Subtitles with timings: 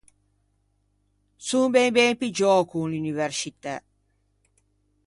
[1.47, 3.75] Son ben ben piggiou con l’universcitæ.